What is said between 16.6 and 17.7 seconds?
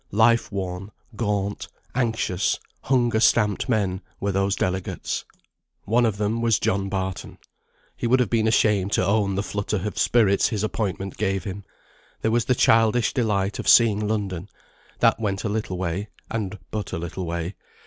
but a little way.